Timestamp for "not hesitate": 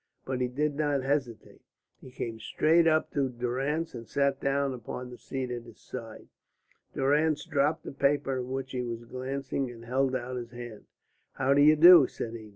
0.77-1.61